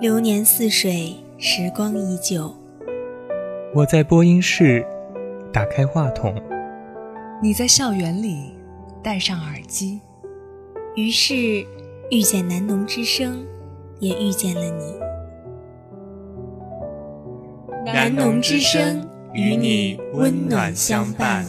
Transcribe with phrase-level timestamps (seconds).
[0.00, 2.54] 流年似水，时光依旧。
[3.74, 4.86] 我在播音室，
[5.52, 6.32] 打开话筒。
[7.42, 8.52] 你在校园里，
[9.02, 10.00] 戴上耳机。
[10.94, 11.34] 于是
[12.12, 13.44] 遇见南农之声，
[13.98, 14.94] 也遇见了你。
[17.84, 21.44] 南农之声与你温暖相伴。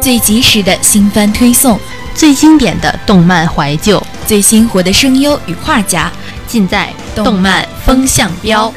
[0.00, 1.78] 最及时的新番推送，
[2.14, 6.12] 最经典的动漫怀旧，最鲜活的声优与画家，
[6.46, 8.72] 尽在动漫风向标。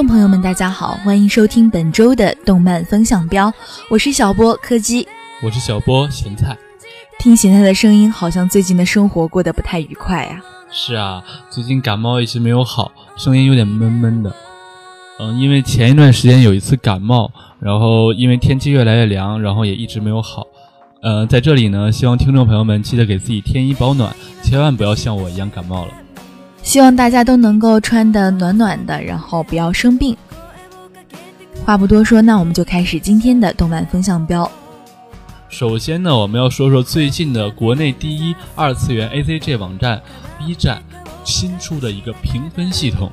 [0.00, 3.52] 众朋友们，大家好，欢迎收听本周的动漫风向标，
[3.90, 5.06] 我是小波柯基，
[5.42, 6.56] 我是小波咸菜。
[7.18, 10.40] 听咸菜的声音，好像最近的生活过得不太愉快呀。
[10.72, 14.34] 是啊，最近感冒一直没有好，声音有点闷闷的。
[15.18, 20.46] 嗯，因为前一段时间有一次感冒，然后因为天气越来越凉，然后也一直没有好。
[21.02, 25.92] 呃，在这里呢，希望听众朋友们记得给自己添衣保暖，千万不要像我一样感冒了。
[26.62, 30.16] 希望大家都能够穿的暖暖的，然后不要生病。
[31.64, 34.50] 话不多说，那我们就开始今天的动漫风向标。
[35.48, 40.00] 首先呢，我们要说说最近的国内第一二次元 A C G 网站
[40.38, 40.82] B 站
[41.24, 43.10] 新出的一个评分系统。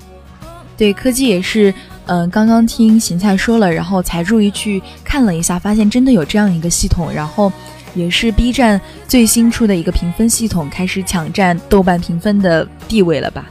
[0.77, 1.73] 对，科技也是，
[2.05, 7.51] 嗯，刚刚听咸菜说了，然后才注意去看了一下，发现真的有这样一个系统，然后。
[7.97, 13.45] 也是 B 站最新出的一个评分系统，开始抢占豆瓣评分的地位了吧？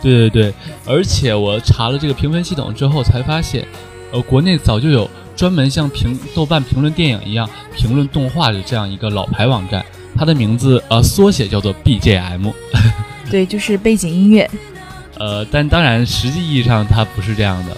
[0.00, 0.54] 对对对，
[0.86, 3.64] 而且我查了这个评分系统之后，才发现，
[4.10, 9.84] 呃，国内早就有专门像评豆瓣评论电影一样评论动画的这样一个老牌网站，
[10.16, 12.52] 它的名字呃缩写叫做 BGM。
[13.30, 14.50] 对，就是背景音乐。
[15.20, 17.76] 呃，但当然实际意义上它不是这样的。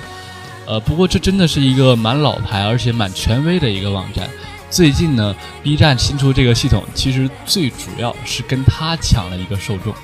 [0.67, 4.31] 呃，不过这真的是一个蛮老牌而且蛮权威的一个网站。
[4.75, 9.95] 最近呢，B 站新出这个系统，其实最主要是跟他抢了一个受众。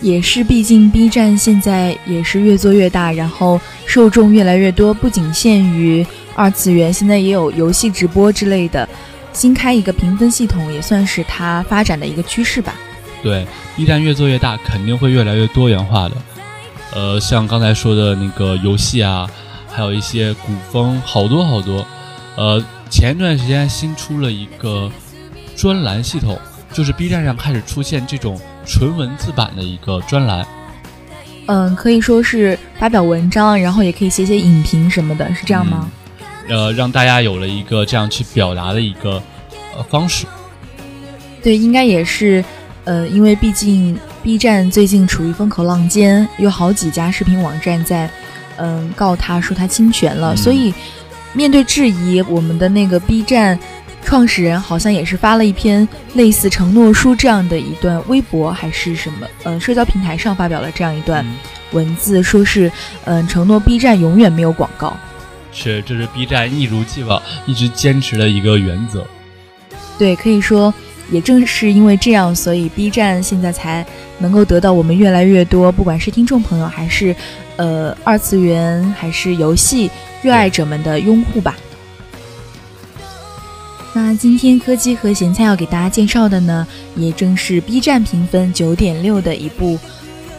[0.00, 6.04] 也是，毕竟 B 站现在也是越做越大，然后受众越来越多，不仅限于
[6.34, 8.88] 二次元，现在也有游戏直播之类的。
[9.32, 12.74] 新开一个评分系统，也算是它发展的一个趋势吧。
[13.22, 13.46] 对
[13.76, 16.16] ，B 站越做越大，肯定会越来越多元化的。
[16.92, 19.30] 呃，像刚才说的那个游戏啊，
[19.70, 21.86] 还有一些古风，好多好多。
[22.34, 22.60] 呃。
[22.90, 24.90] 前一段时间新出了一个
[25.54, 26.38] 专栏系统，
[26.72, 30.46] 就是 B 站上开始出现这种纯文字版的一个专栏。
[31.46, 35.90] 嗯，可以说是发表文章，然后也可以写写影评什么的，是这样吗？
[36.48, 39.22] 呃，让大家有了一个这样去表达的一个
[39.76, 40.26] 呃方式。
[41.42, 42.44] 对，应该也是，
[42.84, 48.10] 呃，因为毕竟 B 站最近处于风口浪尖，有好几家视频网站在
[48.56, 50.72] 嗯告他说他侵权了，所以。
[51.38, 53.56] 面对质疑，我们的那个 B 站
[54.02, 59.26] 创始人好像也是发了一篇类似承诺书这样的一段微博，还是什么？
[59.44, 61.24] 呃，社交平台上发表了这样一段
[61.70, 62.68] 文字，说是
[63.04, 64.96] 嗯，承诺 B 站永远没有广告。
[65.52, 69.06] 是，这是 B 站一如既往一直坚持的一个原则。
[69.96, 70.74] 对，可以说，
[71.12, 73.86] 也正是因为这样，所以 B 站现在才
[74.18, 77.14] 能够得到我们越来越多，不管是听众朋友还是
[77.58, 79.90] 呃二次元还是游戏。
[80.20, 81.56] 热爱者们的拥护吧。
[83.94, 86.66] 那今天柯基和咸菜要给大家介绍的呢，
[86.96, 89.78] 也正是 B 站评分九点六的一部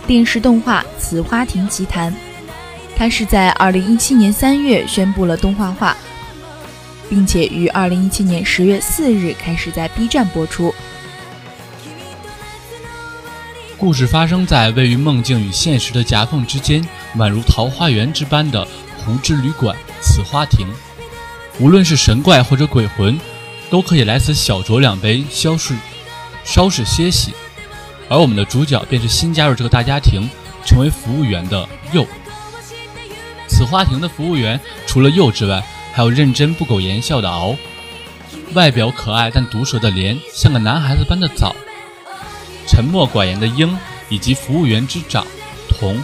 [0.05, 2.11] 电视动画《雌花亭奇谭》。
[2.97, 5.95] 它是在二零一七年三月宣布了动画化，
[7.09, 10.75] 并且于二零一七年十月四日开始在 B 站播出。
[13.79, 16.85] 故事发生在位于梦境与现实的夹缝之间，
[17.15, 18.67] 宛如桃花源之般的。
[18.97, 20.67] 湖之旅馆此花亭，
[21.57, 23.17] 无论是神怪或者鬼魂，
[23.69, 25.73] 都可以来此小酌两杯，消逝
[26.43, 27.33] 稍事歇息。
[28.09, 30.29] 而我们的主角便是新加入这个大家庭，
[30.65, 32.05] 成为服务员的佑。
[33.47, 37.55] 此花亭的服务员除了佑之外，还有认真不苟言笑的敖，
[38.53, 41.55] 外表可爱但毒舌的莲，像个男孩子般的枣，
[42.69, 43.75] 沉默寡言的鹰，
[44.09, 45.25] 以及服务员之长
[45.67, 45.99] 童，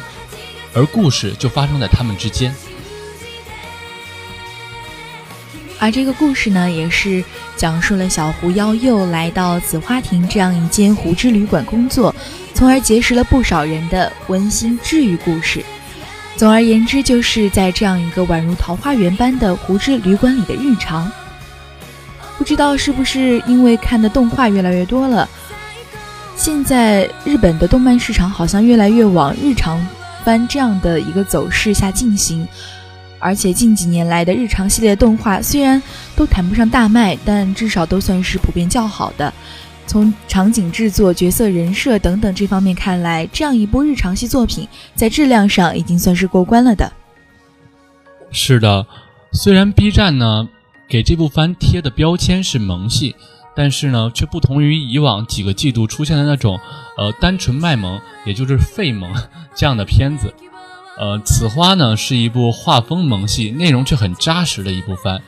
[0.73, 2.51] 而故事就发生在他们之间。
[5.77, 7.23] 而这个故事呢，也是
[7.55, 12.13] 讲述了小狐妖又来到紫花亭这样一间狐之旅馆工作，
[12.55, 15.63] 从而结识了不少人的温馨治愈故事。
[16.35, 21.11] 总而言之，就是在这样一个宛如桃花源般的狐之旅馆里的日常。
[22.37, 25.29] 不知道是不是因为看的动画越来越多了，
[26.35, 29.79] 现在日本的动漫市场好像越来越往日常
[30.23, 32.47] 番这样的一个走势下进行。
[33.19, 35.81] 而且近几年来的日常系列动画虽然
[36.15, 39.33] 都谈不上大卖，但至少都算是普遍较好的。
[39.87, 46.91] 从场景制作、角色人设等等这方面看来，这样一部日常系作品在质量上已经算是过关了的。
[48.31, 48.85] 是的，
[49.31, 50.47] 虽然 B 站呢
[50.87, 53.15] 给这部番贴的标签是萌系，
[53.55, 56.59] 但是呢却不同于以往几个季度出现的那种
[56.97, 59.13] 呃单纯卖萌，也就是废萌
[59.55, 60.33] 这样的片子。
[60.97, 65.21] 呃，此花呢是一部画风萌系、内容却很扎实的一部番。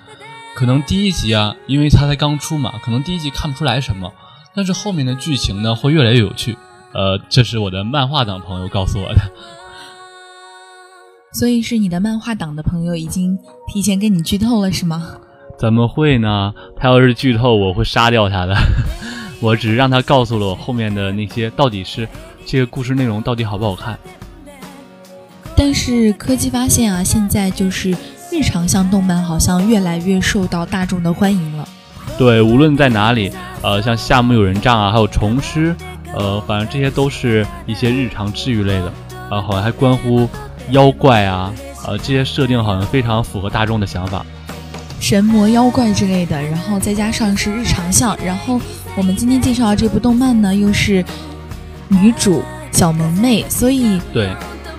[0.56, 4.12] 可能第一集啊，因为它才刚出嘛，可能第一集看不出来什么，
[4.56, 6.58] 但是后面的剧情呢会越来越有趣。
[6.94, 9.22] 呃，这是我的漫画党朋友告诉我的。
[11.34, 13.38] 所以是你的漫画党的朋友已经
[13.68, 15.18] 提前跟你剧透了是吗？
[15.58, 16.54] 怎么会呢？
[16.76, 18.56] 他要是剧透，我会杀掉他的。
[19.42, 22.08] 我只是让他告诉了我后面的那些到底是
[22.46, 23.98] 这个故事内容到底好不好看。
[25.56, 27.90] 但是科技发现啊，现在就是
[28.32, 31.68] 日常向动漫好像越来越受到大众的欢迎了。
[32.20, 33.32] 对，无论在哪里，
[33.64, 35.76] 呃，像夏目友人帐啊，还有虫师，
[36.14, 38.94] 呃，反正这些都是一些日常治愈类的，
[39.32, 40.30] 呃，好像还关乎
[40.70, 41.52] 妖怪啊，
[41.88, 44.24] 呃，这些设定好像非常符合大众的想法。
[45.00, 48.60] 神魔妖怪之类的，然后再加上是日常向，然后
[48.96, 51.04] 我们今天介绍的这部动漫呢，又是
[51.88, 54.30] 女主小萌妹，所以对。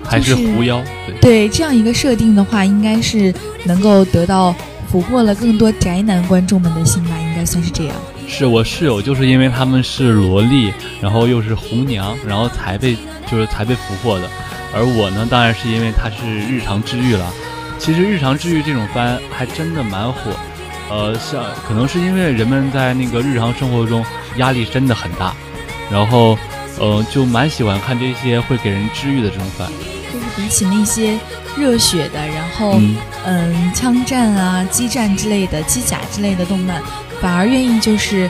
[0.01, 3.31] 还是狐妖，对对，这样一个设定的话，应该是
[3.65, 4.55] 能够得到
[4.91, 7.95] 俘获了更多宅男观众们的心吧，应该算是这样。
[8.27, 12.97] 是我室友就是因为他们是萝莉，然后又是红娘，然后才被
[13.29, 14.27] 就是才被俘获的。
[14.73, 17.31] 而我呢，当然是因为她是日常治愈了。
[17.79, 20.31] 其实日常治愈这种番还真的蛮火，
[20.91, 24.05] 呃，像可能是因为人们在那个日常生活中
[24.35, 25.33] 压力真的很大，
[25.89, 26.37] 然后
[26.77, 29.67] 呃就蛮喜欢看这些会给人治愈的这种番。
[30.11, 31.17] 就是比起那些
[31.57, 32.79] 热血的，然后
[33.25, 36.81] 嗯枪战啊、激战之类的、机甲之类的动漫，
[37.21, 38.29] 反而愿意就是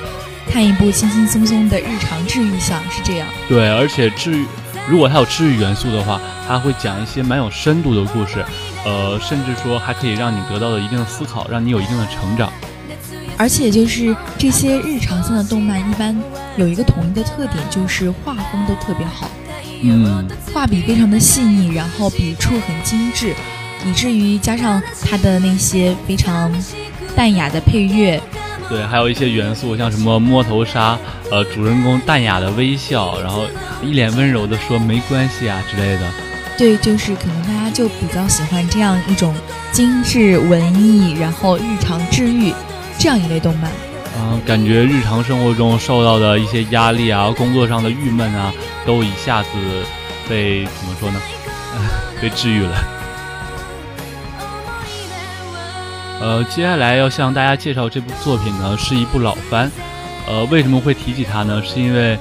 [0.49, 3.27] 看一部轻轻松松的日常治愈向，是这样。
[3.47, 4.45] 对，而且治愈，
[4.87, 8.43] 如果它有治愈元素的话，它会讲一些蛮有深度的故事，
[8.85, 12.51] 呃，甚至说还可以让你得到的一定的思考，让你有一定的成长。
[13.37, 16.15] 而且就是这些日常性的动漫，一般
[16.57, 19.29] 有一个统一的特点，就是画风都特别好。
[19.81, 23.33] 嗯，画笔非常的细腻，然后笔触很精致，
[23.85, 26.51] 以至于加上它的那些非常
[27.15, 28.21] 淡雅的配乐，
[28.67, 30.97] 对，还有一些元素，像什么摸头杀，
[31.31, 33.45] 呃，主人公淡雅的微笑，然后
[33.81, 36.01] 一脸温柔的说没关系啊之类的。
[36.59, 39.33] 对，就是可能大家就比较喜欢这样一种
[39.71, 42.53] 精致文艺，然后日常治愈
[42.97, 43.71] 这样一类动漫。
[44.17, 48.53] 嗯，感觉日常生活中受到的一些压力啊，工作上的郁闷啊，
[48.85, 49.49] 都一下子
[50.27, 51.21] 被怎么说呢？
[52.21, 52.83] 被治愈了。
[56.19, 59.71] 呃，接下来要向大家介绍这部作品呢，是一部老番。
[60.27, 61.63] 呃，为什么会提起它呢？
[61.63, 62.19] 是因为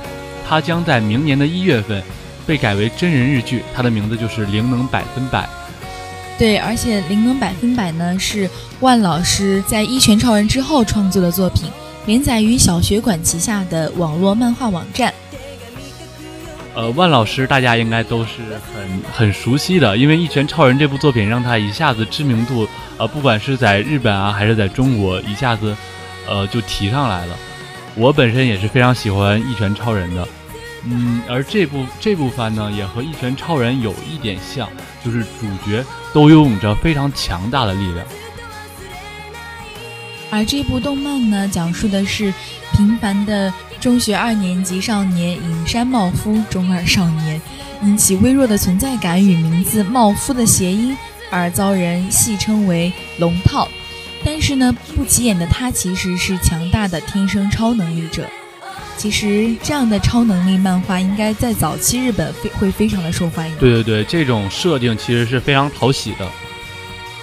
[0.48, 2.00] 它将在明年的一月份
[2.48, 5.40] 被改为真人日剧，它的名字就是《灵能百分百》。
[6.38, 8.48] 对，而且《灵能百分百》呢是
[8.80, 11.70] 万老师在《一拳超人》之后创作的作品。
[12.06, 15.12] 连载于小学馆旗下的网络漫画网站。
[16.74, 18.40] 呃，万老师大家应该都是
[18.72, 25.76] 很很熟悉的，因为《一拳超人》这部作品让他一下子知名度，呃，不管是在日本啊，还是在中国，一下子，
[26.26, 27.36] 呃，就提上来了。
[27.94, 30.26] 我本身也是非常喜欢《一拳超人》的，
[30.84, 34.68] 嗯，而这部这部番呢，也和《一拳超人》有一点像，
[35.04, 38.06] 就是主角都拥有着非常强大的力量。
[40.30, 42.32] 而这部动漫呢，讲述的是
[42.72, 47.40] 平凡的中学二年级少年隐山茂夫，中二少年，
[47.82, 50.96] 因其微弱的存在感与名字茂夫的谐音
[51.30, 53.66] 而遭人戏称为“龙套”。
[54.24, 58.28] 但是呢，不起眼的他其实是强大的天生超能力者。
[58.98, 63.56] 其实这样的超能力漫画应该在早期日本非会非常的受欢迎。
[63.56, 66.28] 对对对，这种设定其实是非常讨喜的。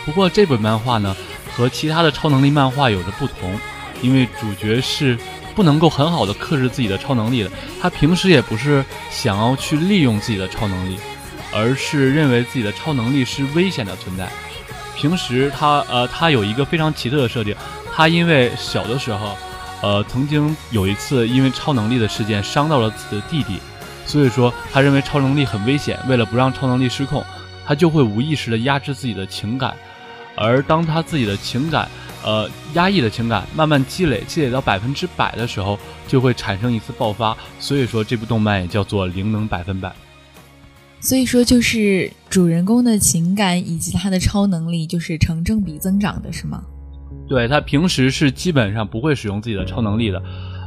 [0.06, 1.14] 不过这本漫画呢，
[1.54, 3.60] 和其他的超能力漫画有着不同，
[4.02, 5.18] 因为主角是
[5.54, 7.52] 不能够很好的克制自己的超能力的。
[7.82, 10.98] 他平时也不是想要去利用自己的超能力，
[11.54, 14.30] 而是认为自己的超能力是危险的存在。
[14.96, 17.54] 平时他呃，他有一个非常奇特的设定，
[17.94, 19.38] 他因为小的时候，
[19.86, 23.60] 呃，曾经有一次因为超能力的事件伤到了自己的弟弟，
[24.08, 27.24] 所以说他认为超能力很危险，为了不让超能力失控，
[27.68, 29.76] 他就会无意识的压制自己的情感。
[30.36, 31.88] 而当他自己的情感，
[32.24, 35.78] 呃，压抑的情感慢慢积累，积累到百分之百的时候，
[36.08, 37.38] 就会产生一次爆发。
[37.60, 39.94] 所以说，这部动漫也叫做灵能百分百。
[41.00, 46.64] 所以说，就是主人公的情感以及他的超能力，就是成正比增长的，是吗？
[47.28, 50.22] 对他平时是基本上不会使用自己的超能力的。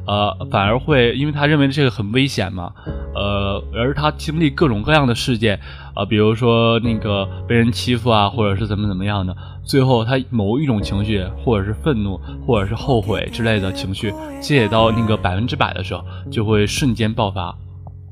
[0.07, 2.73] 呃，反而会，因为他认为这个很危险嘛，
[3.15, 5.61] 呃，而他经历各种各样的事件，
[5.93, 14.11] 啊，比如说那个被人欺负啊，或者是怎么怎么样的，最后他某一种情绪，或者是愤怒，或者是后悔之类的情绪，
[14.41, 17.55] 积累到那个百分之百的时候，就会瞬间爆发。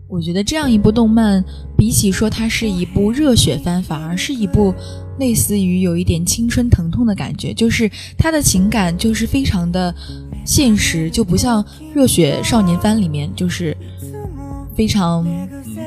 [0.09, 1.45] 我觉得这样一部动漫，
[1.77, 4.73] 比起说它是一部热血番，反而是一部
[5.19, 9.95] 类似于有一点青春疼痛的感觉，就是他的情感就是非常的。
[10.45, 13.77] 现实就不像热血少年番里面，就是
[14.77, 15.27] 非常，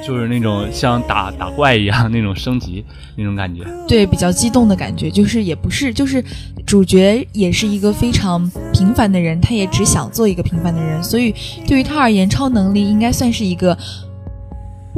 [0.06, 2.84] 就是那种像打打怪一样那种升级
[3.16, 3.66] 那种感觉。
[3.88, 6.22] 对，比较激动的感觉，就是也不是，就是
[6.66, 11.34] 主角也是一个非常平凡的人，他也只想做一个平凡的人，所以
[11.66, 13.78] 对于他而言，超能力应该算是一个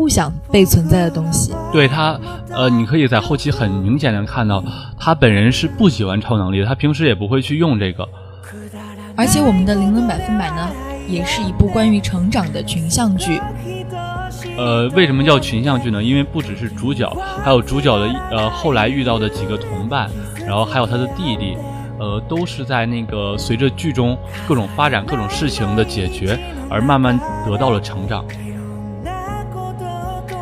[0.01, 1.53] 不想被存在的东西。
[1.71, 4.63] 对他，呃，你可以在后期很明显的看到，
[4.97, 8.09] 他本人是不喜欢超能力的，他平时也不会去用这个。
[9.15, 10.67] 而且我们的《灵能百分百》呢，
[11.07, 13.39] 也是一部关于成长的群像剧。
[14.57, 16.01] 呃，为什么叫群像剧呢？
[16.01, 17.07] 因为不只是主角，
[17.43, 20.09] 还有主角的呃后来遇到的几个同伴，
[20.47, 21.55] 然后还有他的弟弟，
[21.99, 24.17] 呃，都是在那个随着剧中
[24.47, 26.39] 各种发展、各种事情的解决
[26.71, 28.25] 而慢慢得到了成长。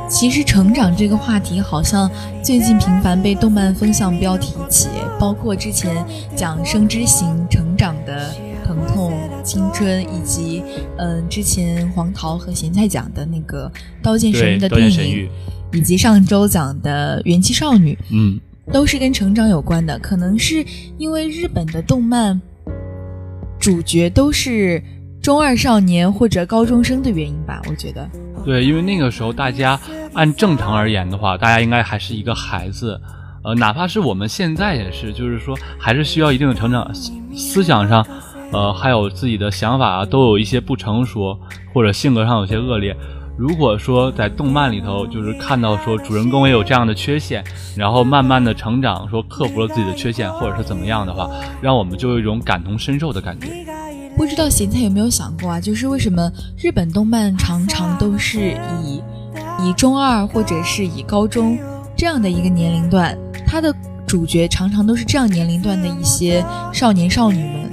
[0.09, 2.09] 其实成长这个话题好像
[2.43, 4.89] 最近频繁被动漫风向标提起，
[5.19, 6.03] 包括之前
[6.35, 8.33] 讲生之行成长的。
[8.69, 9.11] 疼痛、
[9.43, 10.61] 青春，以及
[10.99, 13.67] 嗯，之前黄桃和咸菜讲的那个
[13.99, 15.27] 《刀剑神域》的电影，
[15.73, 18.39] 以及上周讲的《元气少女》，嗯，
[18.71, 19.97] 都是跟成长有关的。
[19.97, 20.63] 可能是
[20.99, 22.39] 因为日本的动漫
[23.59, 24.83] 主角都是
[25.21, 27.61] 中二少年或者高中生的原因吧？
[27.69, 28.09] 我觉得，
[28.45, 29.79] 对，因为那个时候大家
[30.13, 32.99] 按正常而言的话，大家应该还是一个孩子，
[33.43, 36.89] 呃，哪怕是我们现在也是，就是说还是需要一定的成长，
[37.35, 38.05] 思想上。
[38.51, 41.39] 呃，还有自己的想法啊，都有一些不成熟，
[41.71, 42.97] 或者性格上有些恶劣。
[43.37, 47.43] 如果说在动漫里头，就是看到说主人公也有这样的缺陷，
[47.77, 51.29] 然后慢慢的成长，说克服了自己的缺陷，或者是怎么样的话，
[51.61, 53.47] 让我们就有一种感同身受的感觉。
[54.19, 55.61] 不知道咸菜有没有想过啊？
[55.61, 58.51] 就是为什么日本动漫常常都是
[58.83, 59.01] 以
[59.63, 61.57] 以中二或者是以高中
[61.95, 63.73] 这样的一个年龄段，它的
[64.05, 67.71] 主角常常都是这样年龄段的一些少年少女们。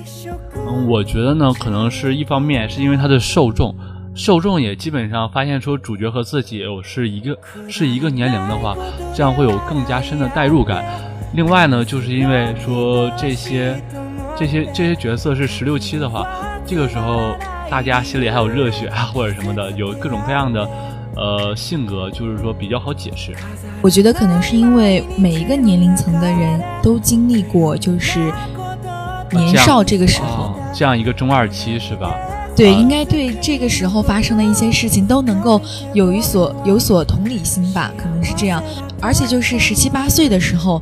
[0.54, 3.74] 嗯，我觉得呢，可能是一方面是因为它的受众，
[4.14, 7.36] 受众也基本上发现说主角和自己有是一个
[7.68, 8.76] 是一个年龄的话，
[9.12, 10.84] 这样会有更加深的代入感。
[11.34, 13.82] 另外呢，就是因为说这些
[14.38, 16.26] 这些这些角色是十六七的话，
[16.66, 17.34] 这个时候
[17.70, 20.68] 大家心里还有热血啊或者什么的，有各种各样的
[21.16, 23.34] 呃性格，就是说比较好解释。
[23.82, 28.32] 我觉得可能是因为每一个年龄层的人都经历过，就是。
[29.32, 32.14] 年少这个时候，这样一个中二期是吧？
[32.54, 35.60] 对，应该对这个时候发生的一些事情都能够
[35.92, 38.62] 有一所有所同理心吧，可能是这样。
[39.00, 40.80] 而且就是十七八岁的时候，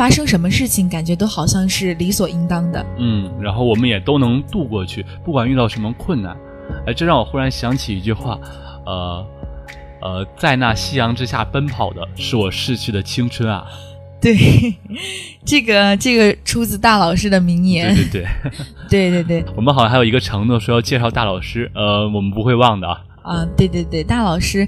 [0.00, 2.82] 发生什么事情，感觉都好像是理所应当的。
[2.96, 6.34] 嗯，然后我们也都能度过去，不管遇到什么困难。
[6.86, 8.38] 哎，这让我忽然想起一句话，
[8.86, 9.26] 呃，
[10.00, 13.66] 呃，在那夕阳之下奔跑的是我逝去的青春啊。
[14.22, 14.34] 对，
[15.44, 17.94] 这个这个出自大老师的名言。
[17.94, 18.24] 对对
[18.88, 19.52] 对，对 对对。
[19.54, 23.04] 我们好像还有一个承诺，说要介绍大老师，呃，我们不会忘的啊。
[23.22, 24.66] 啊，对对对，大老师，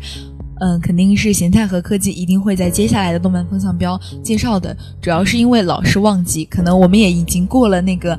[0.62, 4.76] 嗯，肯定是咸菜和科技一定会在接下来的动漫风向标介绍的。
[5.00, 8.16] 主要是因为老是忘记，可能我们也已经过了那个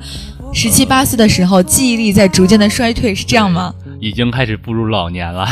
[0.52, 3.74] 十七八岁的时候，记忆力在逐渐的衰退，是这样吗？
[4.02, 5.48] 已经开始步入老年了。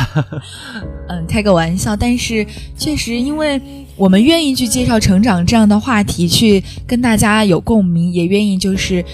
[1.07, 2.45] 嗯，开个玩笑，但是
[2.77, 3.61] 确实因为。
[3.97, 9.05] 我们愿意去介绍成长这样的话题，去跟大家有共鸣，也愿意就是，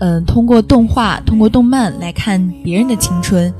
[0.00, 3.50] 嗯，通过动画、通过动漫来看别人的青春。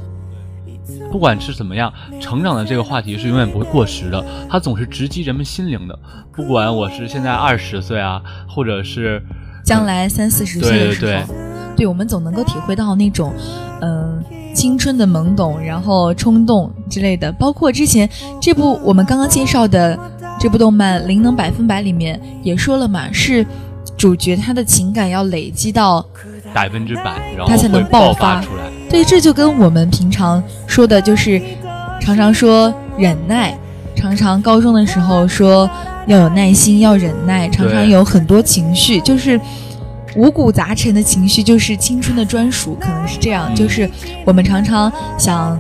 [1.11, 5.99] 不管是怎么样，成长的这个话题是永远不会过时的，它总是直击人们心灵的。
[6.33, 9.23] 不管我是现在二十岁啊，或者是
[9.65, 11.37] 将来三四十岁的时候，对对
[11.77, 13.33] 对我们总能够体会到那种，
[13.81, 14.23] 嗯、
[14.55, 17.33] 青春的懵懂，然后冲动之类的。
[17.33, 18.09] 包括之前
[18.41, 19.99] 这部我们刚刚介绍的
[20.38, 23.47] 这部动漫《灵能百分百》里面也说了嘛，是
[23.97, 26.05] 主角他的情感要累积到
[26.59, 28.65] 百分之百，然后它才能爆发出来。
[28.91, 31.41] 对，这就跟我们平常说的，就是
[32.00, 33.57] 常常说忍耐，
[33.95, 35.71] 常常高中的时候说
[36.09, 39.41] 要有耐心，要忍耐，常常有很多情绪，就是
[40.17, 43.47] 五谷杂陈的情绪，就是青春的专属，可能是这样。
[43.50, 43.88] 嗯就是
[44.25, 45.57] 我们常常想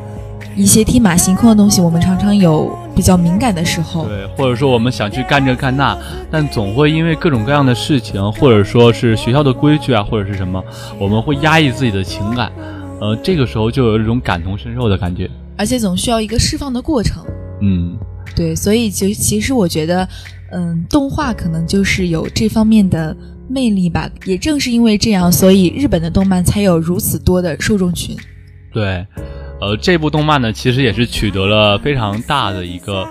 [0.56, 4.06] 一些天马行空的东西，我们常常有比较敏感的时候。
[4.08, 5.96] 对，或者说我们想去干这干那，
[6.32, 10.60] 但总会因为各种各样的事情，或者说是学校的规矩啊，或者是什么，
[10.98, 12.50] 我们会压抑自己的情感。
[13.00, 15.30] 呃，这个时候就有一种感同身受的感觉。
[15.56, 17.24] 而且总需要一个释放的过程。
[17.62, 17.96] 嗯，
[18.34, 20.08] 对，所以就其实我觉得，
[20.50, 23.16] 嗯，动画可能就是有这方面的
[23.48, 24.10] 魅力吧。
[24.24, 28.16] 也正是因为这样，所以日本的动漫才有如此多的受众群。
[28.72, 29.06] 对。
[29.60, 33.06] 呃，这部动漫呢，其实也是取得了非常大的一个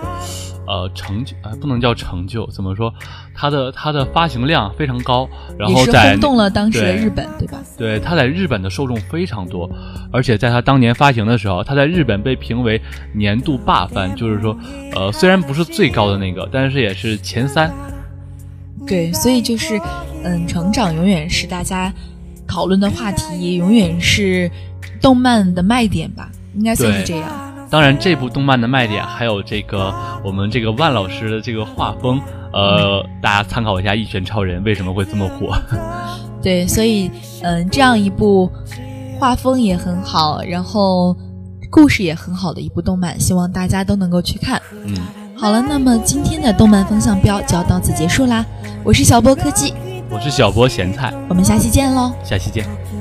[0.66, 2.92] 呃成就，呃，不能叫成就，怎么说？
[3.34, 5.28] 它的它的发行量非常高，
[5.58, 7.58] 然后在轰动了当时的日本，对吧？
[7.76, 9.70] 对，它在日本的受众非常多，
[10.10, 12.80] 而且在它当年发行的时候，它在日本被评为
[13.14, 14.58] 年度霸番，就是说，
[14.94, 17.72] 呃，虽然不是最高的那个，但是也是前三。
[18.86, 19.78] 对，所以就是，
[20.24, 21.92] 嗯，成长永远是大家
[22.46, 24.50] 讨论的话题，也永远是
[25.00, 26.28] 动漫的卖点吧，
[26.58, 27.30] 应该算是这样。
[27.70, 32.20] 当然，这部动漫的卖点还有这个我们这个万老师的这个画风，
[32.52, 35.54] 呃，大家参考一下《一拳超人》为什么会这么火。
[36.42, 37.10] 对，所以，
[37.42, 38.50] 嗯，这样一部
[39.18, 41.14] 画风也很好，然后
[41.70, 44.60] 故事也很好的一部动漫，希望大家都能够去看。
[44.86, 44.94] 嗯，
[45.36, 48.44] 好了，那么今天的动漫风向标就要到此结束啦。
[48.82, 49.74] 我是小波科技，
[50.08, 52.12] 我是小波咸菜，我们下期见喽。
[52.24, 52.64] 下期见。「